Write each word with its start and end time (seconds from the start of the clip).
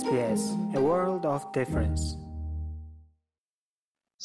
SBS 0.00 0.42
A 0.78 0.80
World 0.88 1.24
of 1.34 1.42
Difference. 1.58 2.04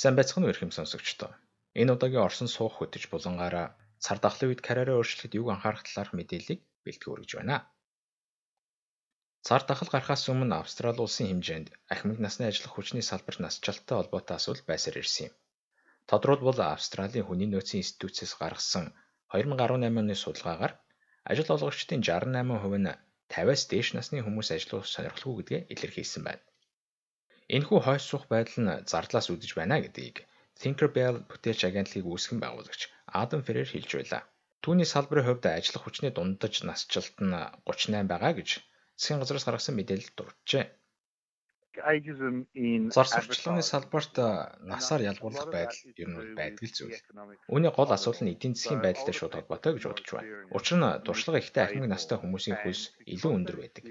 Сайн 0.01 0.15
байцгаана 0.15 0.47
уу 0.47 0.53
ихэм 0.55 0.71
сонсогчдоо. 0.71 1.31
Энэ 1.81 1.91
удаагийн 1.95 2.23
Орсон 2.27 2.47
суух 2.47 2.73
хөтөж 2.79 3.03
булангаараа 3.11 3.67
цар 3.99 4.17
тахлын 4.23 4.47
үед 4.49 4.61
карьераа 4.67 4.95
өөрчлөхөд 4.99 5.35
юуг 5.39 5.49
анхаарах 5.51 5.83
талаарх 5.83 6.15
мэдээллийг 6.15 6.59
бэлтгэж 6.87 7.11
өргөж 7.11 7.31
байна. 7.35 7.57
Цар 9.47 9.61
тахал 9.67 9.91
гарахаас 9.91 10.23
өмнө 10.31 10.55
Австрали 10.55 11.03
улсын 11.03 11.27
хэмжээнд 11.27 11.67
ахмад 11.93 12.19
насны 12.23 12.43
ажиллах 12.47 12.71
хүчний 12.71 13.03
салбарт 13.03 13.43
насжилттай 13.43 13.95
холбоотой 13.97 14.35
асуудал 14.39 14.63
байсаар 14.71 15.03
ирсэн 15.03 15.27
юм. 15.27 15.33
Тодорхойлбол 16.07 16.59
Австралийн 16.63 17.27
хүний 17.27 17.49
нөөцийн 17.51 17.83
институтээс 17.83 18.39
гаргасан 18.39 18.95
2018 19.35 19.99
оны 19.99 20.15
судалгаагаар 20.15 20.73
ажил 21.27 21.49
олгогчдын 21.55 21.99
68% 22.07 22.87
нь 22.87 23.06
50-аас 23.33 23.63
дээш 23.71 23.87
насны 23.97 24.17
хүмүүс 24.23 24.49
ажиллах 24.55 24.85
сонирхолгүй 24.87 25.35
гэдгээ 25.37 25.61
илэрхийлсэн 25.73 26.23
байна. 26.27 26.43
Энэхүү 27.55 27.79
хойш 27.83 28.03
суух 28.07 28.25
байдал 28.31 28.59
нь 28.63 28.83
зардлаас 28.91 29.27
үүдэж 29.31 29.51
байна 29.55 29.75
гэдгийг 29.83 30.17
Tinkerbell 30.61 31.17
бүтээлч 31.29 31.61
агентлагийг 31.69 32.07
үүсгэн 32.09 32.39
байгуулагч 32.41 32.81
Адам 33.21 33.41
Феррер 33.45 33.69
хэлж 33.71 33.91
байлаа. 33.95 34.21
Түүний 34.63 34.87
салбарын 34.89 35.25
хувьд 35.27 35.45
ажиллах 35.47 35.83
хүчний 35.85 36.11
дундаж 36.13 36.53
насжилт 36.67 37.15
нь 37.23 37.35
38 37.63 38.11
байгаа 38.11 38.33
гэж 38.35 38.49
засгийн 38.99 39.21
газраас 39.21 39.45
гаргасан 39.45 39.75
мэдээлэлд 39.77 40.15
дурджээ. 40.17 40.65
Зар 41.77 43.07
сурталчилгааны 43.09 43.63
салбарт 43.63 44.15
насаар 44.73 45.01
ялгуурлах 45.11 45.47
байдал 45.53 45.81
ер 46.01 46.09
нь 46.09 46.35
байдаг 46.39 46.65
зүйл. 46.77 46.97
Үүний 47.53 47.71
гол 47.77 47.91
асуудал 47.93 48.23
нь 48.25 48.33
эдийн 48.33 48.53
засгийн 48.57 48.81
байдалтай 48.81 49.15
шууд 49.17 49.33
холбоотой 49.37 49.71
гэж 49.77 49.83
бодож 49.85 50.09
байна. 50.09 50.29
Учир 50.57 50.77
нь 50.81 50.87
туршлага 51.05 51.37
ихтэй 51.41 51.63
ахмад 51.63 51.91
настай 51.93 52.17
хүмүүсийн 52.17 52.57
хөлс 52.61 52.83
илүү 53.13 53.31
өндөр 53.37 53.57
байдаг. 53.61 53.83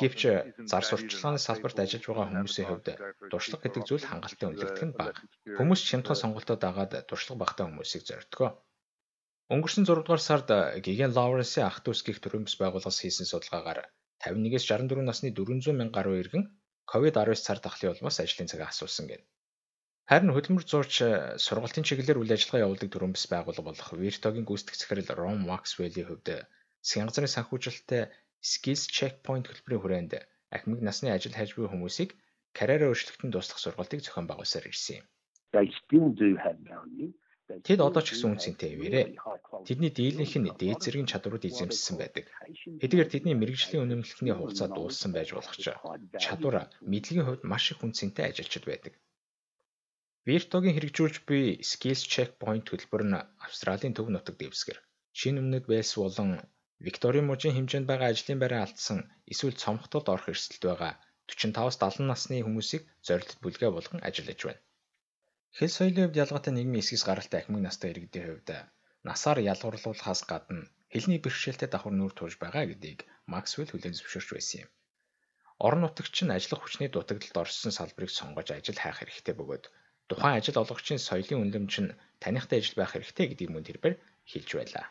Гэвч 0.00 0.20
зар 0.70 0.84
сурталчилгааны 0.88 1.40
салбарт 1.40 1.78
ажиллаж 1.80 2.04
байгаа 2.08 2.26
хүмүүсийн 2.28 2.68
хувьд 2.68 2.88
туршлага 3.32 3.62
гэдэг 3.64 3.82
зүйл 3.88 4.08
хангалттай 4.08 4.46
үнэлэгдэх 4.48 4.84
нь 4.88 4.96
бага. 4.96 5.20
Хүмүүс 5.56 5.80
чимтгэн 5.88 6.20
сонголтоо 6.20 6.56
дагаад 6.56 6.92
туршлага 7.08 7.42
багтаа 7.42 7.64
хүмүүсийг 7.68 8.04
зордгоо. 8.08 8.50
Өнгөрсөн 9.52 9.84
6 9.88 10.04
дугаар 10.04 10.22
сард 10.28 10.48
Гиген 10.84 11.12
Лавренсийн 11.16 11.68
ах 11.68 11.78
дүүс 11.84 12.00
гих 12.06 12.18
төрөмс 12.20 12.54
байгууллагаас 12.60 12.98
хийсэн 13.00 13.30
судалгаагаар 13.30 13.80
51-ээс 14.24 14.64
64 14.66 15.06
насны 15.06 15.28
400 15.30 15.76
мянга 15.78 15.96
гаруй 15.96 16.18
иргэн 16.24 16.44
COVID-19 16.92 17.46
цар 17.46 17.58
тахлын 17.62 17.92
улмаас 17.92 18.18
ажлын 18.22 18.50
цагаа 18.50 18.70
асуусан 18.70 19.06
гэнэ. 19.10 19.24
Харин 20.06 20.34
хөдөлмөр 20.34 20.64
зурч 20.70 20.94
э, 21.02 21.34
сургалтын 21.44 21.82
чиглэлээр 21.86 22.20
үйл 22.22 22.34
ажиллагаа 22.34 22.64
явуулдаг 22.66 22.90
төрөмбс 22.94 23.24
байгууллага 23.26 23.68
болох 23.68 23.90
Virtog-ийн 23.90 24.46
гүйцэтгэх 24.46 24.78
захирал 24.78 25.10
Ron 25.18 25.40
Maxwell-ийн 25.50 26.06
хувьд 26.06 26.28
засгийн 26.78 27.10
газрын 27.10 27.34
санхүүжилттэй 27.34 28.02
Skills 28.38 28.86
Checkpoint 28.96 29.50
хөтөлбөрийн 29.50 29.82
хүрээнд 29.82 30.12
ахмад 30.54 30.80
насны 30.86 31.10
ажил 31.10 31.34
хайж 31.34 31.58
буй 31.58 31.66
хүмүүсийг 31.66 32.14
карьераа 32.54 32.94
өөрчлөлтөнд 32.94 33.34
туслах 33.34 33.58
сургалтыг 33.58 34.00
зохион 34.06 34.30
байгуулсаар 34.30 34.70
ирсэн 34.70 35.02
юм. 35.02 35.06
They 35.54 35.66
still 35.82 36.08
do 36.22 36.28
have 36.44 36.58
value. 36.70 37.10
Тэд 37.66 37.78
одоо 37.78 38.02
ч 38.02 38.08
гэсэн 38.10 38.34
үн 38.34 38.42
цэнтэй 38.42 38.70
хэвээрээ. 38.74 39.06
Тэдний 39.66 39.92
дийлэнх 39.94 40.34
нь 40.38 40.50
дээд 40.60 40.82
зэргийн 40.82 41.10
чадварууд 41.10 41.46
эзэмссэн 41.46 41.94
байдаг. 41.98 42.24
Хэдийгээр 42.82 43.12
тэдний 43.12 43.36
мэрэгжлийн 43.38 43.84
үнэмлэхний 43.86 44.34
хугацаа 44.34 44.68
дууссан 44.74 45.10
байж 45.14 45.28
болох 45.30 45.54
ч 45.62 45.70
чадвар 46.24 46.56
мэдлэгийн 46.90 47.26
хувьд 47.26 47.42
маш 47.50 47.64
их 47.70 47.80
үн 47.86 47.94
цэнтэй 47.98 48.24
ажилчид 48.28 48.64
байдаг. 48.66 48.94
Virtog-ийн 50.26 50.74
хэрэгжүүлж 50.74 51.16
буй 51.28 51.44
Skills 51.70 52.02
Checkpoint 52.12 52.66
хөтөлбөр 52.66 53.02
нь 53.06 53.22
Австралийн 53.46 53.94
төв 53.94 54.10
нутаг 54.10 54.34
дэвсгэр 54.38 54.78
шинэ 55.14 55.38
өмнөд 55.42 55.64
Вэлс 55.70 55.92
болон 56.02 56.30
Викторийн 56.86 57.28
мужийн 57.30 57.54
хэмжээнд 57.54 57.86
байгаа 57.88 58.08
ажлын 58.10 58.42
байраа 58.42 58.62
алдсан 58.66 58.98
эсвэл 59.32 59.60
цомхтолд 59.62 60.10
орох 60.14 60.26
эрсдэлд 60.32 60.64
байгаа 60.66 60.92
45-70 61.30 62.10
насны 62.10 62.36
хүмүүсийг 62.42 62.82
зорилт 63.06 63.38
бүлгээ 63.42 63.70
болгон 63.72 64.00
ажиллаж 64.08 64.40
байна. 64.44 64.62
Хэл 65.56 65.72
соёлын 65.76 66.04
хувьд 66.04 66.20
ялгаатай 66.24 66.52
нийгмийн 66.54 66.82
эсгээс 66.84 67.04
гаралтай 67.08 67.40
ахмад 67.40 67.62
настай 67.64 67.88
иргэдийн 67.90 68.26
хувьд 68.28 68.48
насаар 69.08 69.38
ялгуурлуулахаас 69.52 70.20
гадна 70.30 70.68
хэлний 70.92 71.20
бэрхшээлтэй 71.22 71.68
давхар 71.70 71.94
нүүр 71.96 72.12
тууж 72.16 72.34
байгаа 72.42 72.64
гэдгийг 72.68 73.00
Максвелл 73.32 73.72
хүлээн 73.72 73.96
зөвшөөрч 73.96 74.28
байсан 74.32 74.58
юм. 74.64 74.70
Орон 75.66 75.80
нутагч 75.82 76.16
нь 76.24 76.34
ажиллах 76.36 76.60
хүчний 76.60 76.90
дутагдалд 76.92 77.40
орсон 77.42 77.72
салбарыг 77.78 78.10
сонгож 78.12 78.48
ажил 78.52 78.82
хайх 78.82 78.98
хэрэгтэй 79.00 79.34
бөгөөд 79.36 79.64
тухайн 80.08 80.36
ажил 80.38 80.60
олгогчийн 80.60 81.00
соёлын 81.08 81.40
үнэлэмж 81.42 81.74
нь 81.82 81.96
таныхтай 82.22 82.58
ажил 82.60 82.76
байх 82.76 82.92
хэрэгтэй 82.92 83.26
гэдгийг 83.28 83.50
мөн 83.52 83.64
тэрбэр 83.66 83.94
хэлж 84.30 84.50
байлаа 84.60 84.86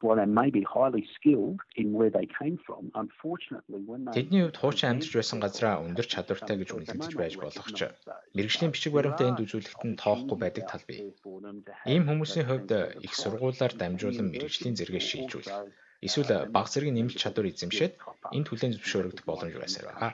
while 0.00 0.16
they 0.16 0.26
may 0.26 0.50
be 0.50 0.62
highly 0.62 1.04
skilled 1.16 1.60
in 1.76 1.92
where 1.92 2.10
they 2.10 2.26
came 2.40 2.56
from 2.66 2.82
unfortunately 2.94 3.80
when 3.90 4.04
they 4.04 4.14
Тэдний 4.18 4.42
хувьд 4.44 4.60
хуучин 4.62 4.90
амьдарч 4.90 5.12
байсан 5.18 5.38
газраа 5.42 5.82
өндөр 5.86 6.06
чадвартай 6.12 6.56
гэж 6.58 6.70
үнэлэгдэж 6.76 7.14
байж 7.18 7.34
болох 7.42 7.68
ч 7.78 7.80
мэрэгжлийн 8.36 8.72
бичиг 8.72 8.92
баримтаа 8.94 9.26
энд 9.30 9.42
үзүүлэхэд 9.42 9.82
нь 9.90 10.00
тоохгүй 10.02 10.38
байдаг 10.38 10.64
тал 10.70 10.84
бий. 10.86 11.00
Ийм 11.92 12.02
хүмүүсийн 12.06 12.46
хувьд 12.46 12.70
их 13.06 13.12
сургуулиар 13.18 13.74
дамжуулан 13.74 14.28
мэрэгжлийн 14.30 14.78
зэрэгээ 14.78 15.04
шийдвэрлэх 15.08 15.58
эсвэл 16.06 16.32
бага 16.54 16.70
зэргийн 16.70 16.96
нэмэлт 16.96 17.18
чадвар 17.22 17.50
эзэмшээд 17.50 17.92
энд 18.36 18.46
хүлээн 18.48 18.74
зөвшөөрөгдөх 18.78 19.26
боломж 19.26 19.54
байсаар 19.58 19.86
байгаа. 19.90 20.12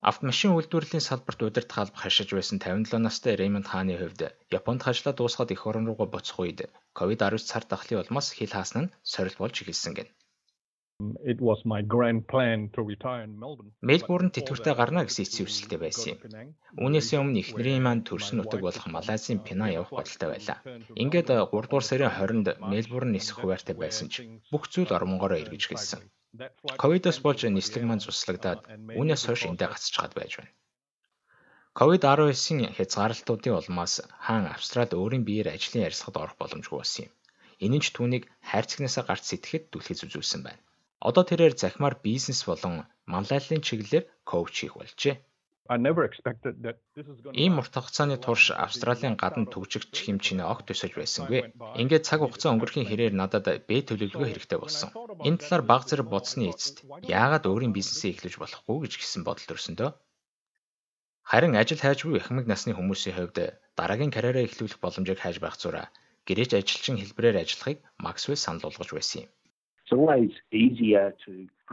Автомашин 0.00 0.54
үйлдвэрлэлийн 0.54 1.02
салбарт 1.02 1.40
удирдах 1.42 1.78
алба 1.82 1.98
хашиж 1.98 2.28
байсан 2.34 2.58
57 2.62 3.02
настай 3.02 3.34
Рэймонд 3.34 3.66
хааны 3.68 3.94
хувьд 3.98 4.20
Японд 4.58 4.80
хажлаа 4.86 5.14
дуусгаад 5.16 5.50
эх 5.54 5.66
орон 5.68 5.86
руугаа 5.86 6.08
буцах 6.10 6.38
үед 6.38 6.60
COVID-19 6.98 7.50
цар 7.50 7.64
тахлын 7.66 8.00
улмаас 8.02 8.28
хил 8.30 8.52
хаасан 8.54 8.82
нь 8.82 8.92
сорил 9.12 9.36
болж 9.38 9.56
эхэлсэн 9.58 9.92
гэнэ. 9.98 10.10
It 11.32 11.38
was 11.48 11.60
my 11.72 11.80
grand 11.92 12.20
plan 12.30 12.58
to 12.74 12.80
retire 12.92 13.22
in 13.26 13.32
Melbourne. 13.42 13.70
Мельбурн 13.90 14.30
тэтгэвртэй 14.34 14.74
гарна 14.78 15.02
гэсэн 15.06 15.24
эцсийн 15.24 15.46
хүсэлтэй 15.46 15.78
байсан 15.82 16.06
юм. 16.10 16.18
Үүнээс 16.82 17.08
өмнө 17.18 17.40
эхнэрийн 17.42 17.82
маань 17.82 18.06
төрсөн 18.08 18.36
нутаг 18.38 18.60
болох 18.66 18.86
Малайзийн 18.94 19.40
Пина 19.46 19.66
явах 19.78 19.94
бодолтой 19.94 20.28
байлаа. 20.30 20.58
Ингээд 21.02 21.28
3 21.30 21.42
дугаар 21.66 21.86
сарын 21.86 22.14
20-нд 22.18 22.48
Мельбурн 22.72 23.10
нисэх 23.14 23.36
хуваартай 23.38 23.74
байсан 23.78 24.06
ч 24.12 24.14
бүх 24.50 24.64
зүйл 24.72 24.94
ормонгороо 24.98 25.38
эргэж 25.42 25.62
гэлсэн. 25.70 26.02
Ковидос 26.82 27.18
болж 27.24 27.40
нислэг 27.48 27.84
маань 27.86 28.04
цуслагдаад 28.04 28.60
үүнээс 28.98 29.22
хойш 29.24 29.42
эндээ 29.50 29.68
гацчихад 29.70 30.12
байж 30.16 30.32
байна. 30.36 30.52
Ковид-19-ийн 31.78 32.74
хязгаарлалтуудын 32.76 33.58
улмаас 33.60 33.94
хаан 34.26 34.44
Австрали 34.54 34.94
өөрийн 35.00 35.24
биеэр 35.28 35.48
ажлын 35.56 35.86
ярилцлагад 35.86 36.20
орох 36.22 36.36
боломжгүй 36.38 36.78
болсон 36.78 37.02
юм. 37.06 37.12
Энэ 37.64 37.76
нь 37.78 37.84
ч 37.84 37.86
түүнийг 37.96 38.24
хайрцагнасаа 38.50 39.04
гарч 39.06 39.24
сэтгэхэд 39.26 39.64
түлхэж 39.72 39.98
үзүүлсэн 40.06 40.40
байна. 40.44 40.62
Одоо 41.08 41.22
тэрээр 41.26 41.54
захимаар 41.62 41.96
бизнес 42.06 42.40
болон 42.50 42.74
манлайллын 43.12 43.62
чиглэлээр 43.66 44.04
коуч 44.30 44.54
хийх 44.58 44.74
болжээ. 44.76 45.16
Ийм 45.68 47.54
урт 47.60 47.74
хугацааны 47.76 48.16
турш 48.16 48.44
Австралийн 48.64 49.16
гадна 49.20 49.44
төгжигч 49.52 49.92
хэмжээний 50.04 50.48
огт 50.52 50.64
төсөж 50.68 50.92
байсангүй. 50.96 51.40
Ингээд 51.80 52.08
цаг 52.08 52.20
хугацаа 52.24 52.56
өнгөрөхийн 52.56 52.88
хэрээр 52.88 53.14
надад 53.20 53.46
бэ 53.68 53.76
төлөвлөгөө 53.88 54.28
хэрэгтэй 54.32 54.58
болсон. 54.60 54.88
Энэ 55.28 55.40
талаар 55.40 55.64
баг 55.68 55.82
зэрэг 55.84 56.08
бодсны 56.08 56.48
эцэст 56.52 56.76
яагаад 57.04 57.44
өөрийн 57.50 57.76
бизнесээ 57.76 58.16
эхлэж 58.16 58.34
болохгүй 58.40 58.76
гэж 58.88 58.92
гисэн 58.96 59.22
бодол 59.28 59.46
төрсөндөө. 59.48 59.90
Харин 61.30 61.54
ажил 61.60 61.84
хайж 61.84 62.08
буй 62.08 62.16
ахмад 62.16 62.48
насны 62.48 62.72
хүмүүсийн 62.72 63.16
хувьд 63.16 63.36
дараагийн 63.76 64.14
карьераа 64.14 64.48
эхлүүлэх 64.48 64.80
боломжийг 64.80 65.20
хайж 65.20 65.36
байх 65.44 65.60
зураа 65.60 65.92
гэрээч 66.28 66.52
ажилчин 66.56 66.96
хэлбэрээр 67.00 67.40
ажиллахыг 67.44 67.78
Максвелл 68.04 68.40
санал 68.44 68.64
болгож 68.64 68.90
байсан 68.92 69.18
юм. 69.24 69.30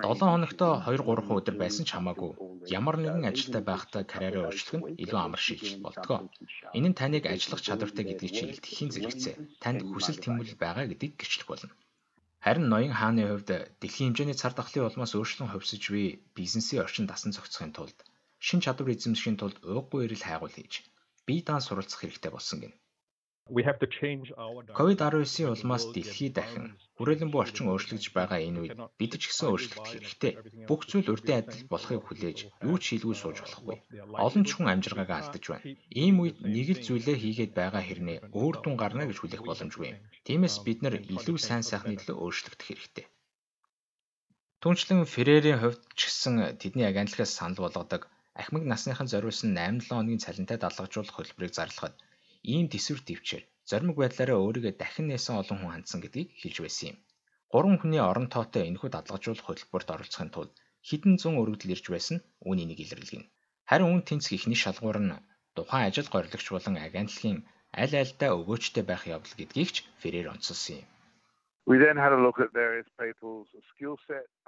7 0.03 0.20
хоногтоо 0.20 0.74
2 0.88 1.03
3 1.08 1.38
өдөр 1.40 1.56
байсан 1.64 1.84
ч 1.88 1.92
хамаагүй 1.96 2.31
ямар 2.80 2.96
нэгэн 3.00 3.30
ажилтай 3.31 3.64
байхдаа 3.70 4.03
карьераа 4.12 4.44
өөрчлөх 4.48 4.76
нь 4.76 4.88
илүү 5.03 5.20
амар 5.24 5.42
шийдэл 5.46 5.84
болтгоо. 5.86 6.20
Энэ 6.78 6.90
нь 6.92 7.00
таныг 7.00 7.24
ажиллах 7.34 7.62
чадвартай 7.68 8.03
гэдгийг 8.08 8.34
чинь 8.36 8.52
илтгэхийн 8.53 8.92
зэрэгцээ. 8.94 9.36
Танд 9.64 9.80
хүсэл 9.92 10.20
тэмүүлэл 10.24 10.62
байгаа 10.64 10.86
гэдгийг 10.92 11.14
гэрчлэх 11.20 11.48
болно. 11.50 11.72
Харин 12.46 12.68
ноён 12.74 12.94
хааны 13.00 13.23
хувьд 13.26 13.50
дэлхийн 13.82 14.08
хэмжээний 14.12 14.38
цар 14.41 14.53
тахлын 14.56 14.88
улмаас 14.88 15.14
өөрчлөн 15.16 15.50
хөвсөж 15.52 15.84
буй 15.94 16.08
бизнесийн 16.38 16.84
орчин 16.85 17.06
дасан 17.08 17.32
зохицохын 17.34 17.73
тулд 17.76 17.97
шин 18.46 18.59
чадвар 18.66 18.94
эзэмшихийн 18.94 19.40
тулд 19.40 19.58
ууггүй 19.66 20.02
эрэл 20.06 20.28
хайгуул 20.28 20.56
хийж 20.56 20.73
бие 21.26 21.41
даан 21.47 21.64
суралцах 21.66 22.00
хэрэгтэй 22.02 22.32
болсон 22.34 22.58
гэнэ. 22.62 22.76
COVID-19-ийн 23.46 25.53
улмаас 25.53 25.86
дэлхий 25.94 26.34
дахин 26.34 26.74
хүрээлэн 26.97 27.30
буй 27.30 27.46
орчин 27.46 27.70
өөрчлөгдөж 27.70 28.09
байгаа 28.18 28.42
энэ 28.42 28.59
үед 28.62 28.74
бид 28.97 29.14
ч 29.22 29.24
гэсэн 29.30 29.53
өөрчлөгдөх 29.53 29.94
хэрэгтэй. 29.94 30.34
Бүх 30.66 30.82
зүйл 30.90 31.14
урдын 31.14 31.46
адил 31.46 31.70
болохыг 31.70 32.02
хүлээж 32.09 32.38
юу 32.66 32.78
ч 32.82 32.97
хийлгүй 32.97 33.14
сууж 33.14 33.46
болохгүй. 33.46 33.78
Олон 34.26 34.44
ч 34.50 34.58
хүн 34.58 34.74
амжиргаагаа 34.74 35.18
алдаж 35.22 35.46
байна. 35.46 35.78
Ийм 35.94 36.26
үед 36.26 36.42
нэг 36.42 36.68
л 36.74 36.82
зүйлээ 36.88 37.18
хийгээд 37.22 37.53
байгаа 37.53 37.84
хэрнээ 37.86 38.34
өөр 38.34 38.56
дүн 38.66 38.76
гарна 38.82 39.06
гэж 39.06 39.18
хүлээх 39.22 39.46
боломжгүй 39.46 39.88
юм. 39.94 40.02
Тиймээс 40.26 40.66
бид 40.66 40.82
нар 40.82 40.96
илүү 41.16 41.38
сайн 41.38 41.62
сайхны 41.62 42.02
төлөө 42.02 42.18
өөрчлөгдөх 42.26 42.66
хэрэгтэй. 42.66 43.06
Түүнчлэн 44.58 45.06
Феррерийн 45.14 45.62
хувьд 45.62 45.86
ч 45.94 46.09
гэсэн 46.09 46.58
тэдний 46.58 46.90
агентлагаас 46.90 47.38
санал 47.38 47.62
болгодог 47.62 48.09
ахмад 48.41 48.66
насныхан 48.66 49.06
зориулсан 49.14 49.53
8-7 49.53 49.94
хоногийн 49.94 50.24
цалинтай 50.26 50.58
далгажуулах 50.58 51.14
хөтөлбөрийг 51.14 51.53
зарлахад 51.53 51.94
ийм 52.53 52.66
төсвөр 52.74 53.02
төвчээр 53.08 53.44
зоримог 53.70 53.97
байдлаараа 54.00 54.38
өөрийгөө 54.46 54.74
дахин 54.78 55.08
нээсэн 55.09 55.36
олон 55.42 55.58
хүн 55.59 55.74
хандсан 55.74 56.00
гэдгийг 56.02 56.30
хэлж 56.42 56.58
байсан 56.62 56.88
юм. 56.92 56.97
Гурван 57.52 57.78
хүний 57.80 58.02
орон 58.09 58.28
тоотой 58.34 58.64
энэхүү 58.70 58.90
дадлагжуулах 58.94 59.46
хөтөлбөрт 59.47 59.90
оролцохын 59.96 60.32
тулд 60.34 60.52
хідэн 60.88 61.16
зун 61.22 61.40
өргөдөл 61.42 61.74
ирж 61.76 61.86
байсан 61.92 62.18
үүний 62.47 62.68
нэг 62.68 62.80
илэрлэгнэ. 62.84 63.30
Харин 63.70 63.92
үн 63.94 64.02
тэнцэх 64.08 64.32
ихний 64.38 64.59
шалгуур 64.62 65.00
нь 65.02 65.18
тухайн 65.56 65.88
ажил 65.90 66.09
гориглогч 66.14 66.47
болон 66.52 66.76
агентлагийн 66.88 67.40
аль 67.82 67.96
альдаа 68.02 68.32
өгөөчтэй 68.40 68.84
байх 68.88 69.03
явдал 69.16 69.36
гэдгийг 69.40 69.70
ч 69.76 69.78
Феррер 70.02 70.28
онцолсон 70.34 70.84
юм. 70.84 70.88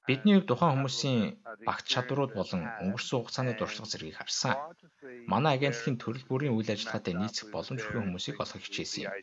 Бидний 0.08 0.40
тухайн 0.50 0.74
хүмүүсийн 0.78 1.20
багц 1.68 1.86
чадварууд 1.94 2.34
болон 2.38 2.62
өнгөрсөн 2.84 3.18
хугацааны 3.18 3.54
дуршлаг 3.58 3.88
зэргийг 3.90 4.16
харсан. 4.18 4.54
Манай 5.32 5.58
агентлагийн 5.58 5.98
төрөл 5.98 6.26
бүрийн 6.30 6.54
үйл 6.54 6.70
ажиллагаатай 6.74 7.14
нийцэх 7.18 7.50
боломжгүй 7.50 8.02
хүмүүсийг 8.06 8.38
олох 8.38 8.62
хичээсэн 8.62 9.02
юм. 9.10 9.14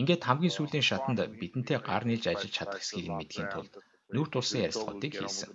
Ингээд 0.00 0.22
хамгийн 0.28 0.54
сүүлийн 0.54 0.84
шатанд 0.88 1.20
бидэнтэй 1.40 1.78
гар 1.88 2.04
нийлж 2.04 2.24
ажиллаж 2.28 2.52
чадах 2.54 2.80
хэсгийг 2.84 3.08
нь 3.08 3.16
мэдхийн 3.16 3.48
тулд 3.50 3.72
нүүр 4.14 4.28
тулсан 4.30 4.60
ярилцлагуудыг 4.66 5.12
хийсэн. 5.16 5.50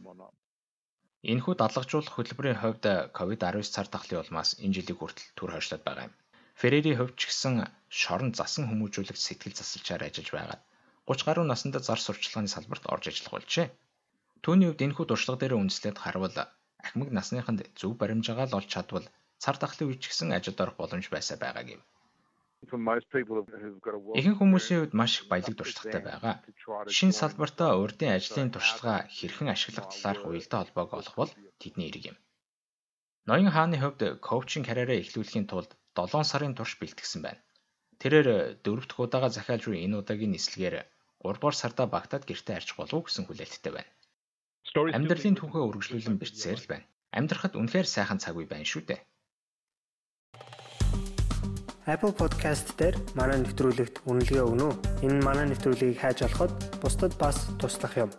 Энэхүү 1.31 1.53
дадлagжуулах 1.61 2.13
хөтөлбөрийн 2.17 2.59
хувьд 2.59 2.85
COVID-19 3.17 3.75
цар 3.75 3.87
тахлын 3.93 4.21
улмаас 4.23 4.49
энэ 4.63 4.75
жилийн 4.75 4.97
хүртэл 4.97 5.33
түр 5.37 5.49
хойшлоод 5.53 5.83
байгаа 5.85 6.07
юм. 6.09 6.17
Феррери 6.59 6.97
хувьд 6.97 7.15
ч 7.19 7.21
гэсэн 7.29 7.53
шорон 7.99 8.31
засан 8.39 8.65
хүмүүжүүлэгч 8.67 9.21
сэтгэл 9.21 9.57
засалчаар 9.57 10.07
ажиллаж 10.09 10.29
байгаад 10.33 10.61
30 11.09 11.25
гаруй 11.27 11.45
наснд 11.49 11.75
зар 11.87 11.99
сурчлагын 12.05 12.53
салбарт 12.53 12.85
орж 12.93 13.09
ажиллах 13.09 13.33
болжээ. 13.33 13.67
Түүний 14.45 14.67
хувьд 14.69 14.85
энэхүү 14.85 15.05
дуршлага 15.09 15.41
дээр 15.41 15.57
үндэслээд 15.57 15.97
харвал 15.97 16.37
ахмад 16.85 17.09
насныханд 17.17 17.59
зөв 17.79 17.91
баримжаагаа 17.97 18.47
л 18.49 18.57
олж 18.59 18.69
чадвал 18.69 19.07
цар 19.43 19.55
тахлын 19.57 19.89
үеч 19.89 20.03
гэсэн 20.05 20.29
ажилд 20.37 20.61
орох 20.63 20.77
боломж 20.77 21.05
байсаа 21.09 21.37
байгааг 21.41 21.67
юм. 21.75 21.81
Ихэнх 24.19 24.39
хүмүүсийн 24.39 24.79
хувьд 24.79 24.93
маш 24.99 25.11
их 25.19 25.25
баялаг 25.31 25.55
туршлагатай 25.57 26.03
байгаа. 26.05 26.35
Шинэ 26.97 27.15
салбартаа 27.17 27.71
урдын 27.81 28.15
ажлын 28.17 28.51
туршлага 28.51 29.07
хэрхэн 29.17 29.49
ашиглах 29.55 29.87
талаарх 29.89 30.23
уялдаа 30.27 30.59
холбоог 30.61 30.91
олох 30.99 31.15
бол 31.19 31.31
тэдний 31.61 31.87
эрг 31.89 32.03
юм. 32.11 32.17
Ноён 33.27 33.49
хааны 33.55 33.77
хувьд 33.79 34.01
коучинг 34.27 34.65
карьераа 34.67 35.01
эхлүүлэхийн 35.01 35.47
тулд 35.49 35.71
7 35.95 36.21
сарын 36.31 36.53
турш 36.55 36.73
бэлтгэсэн 36.77 37.21
байна. 37.23 37.41
Тэрээр 38.01 38.27
дөрөв 38.63 38.85
дэх 38.87 38.99
удаага 39.03 39.29
захиалж 39.31 39.63
буй 39.67 39.79
энэ 39.85 39.99
удаагийн 40.01 40.35
нислэгээр 40.35 40.75
3 41.19 41.35
дугаар 41.35 41.55
сарда 41.55 41.83
багтаад 41.85 42.23
гэртээ 42.23 42.55
арчих 42.55 42.77
болов 42.79 43.07
гэсэн 43.07 43.27
хүлээлттэй 43.27 43.73
байна. 43.75 43.91
Амьдралын 44.95 45.35
түүхээ 45.35 45.63
үргэлжлүүлэн 45.67 46.15
бэрцээр 46.15 46.59
л 46.63 46.71
байна. 46.71 46.85
Амьдрахад 47.11 47.59
үнэхээр 47.59 47.87
сайхан 47.89 48.21
цаг 48.23 48.39
үе 48.39 48.47
байна 48.47 48.63
шүү 48.63 48.83
дээ. 48.87 49.01
Apple 51.89 52.13
Podcast 52.13 52.77
дээр 52.77 52.95
манай 53.17 53.41
нэвтрүүлэгт 53.41 54.05
үнэлгээ 54.05 54.45
өгнө 54.45 54.65
үү? 54.69 55.09
Энэ 55.09 55.25
манай 55.25 55.49
нэвтрүүлгийг 55.49 55.97
хайж 55.97 56.21
олоход 56.21 56.53
бусдад 56.77 57.17
бас 57.17 57.49
туслах 57.57 57.97
юм. 57.97 58.13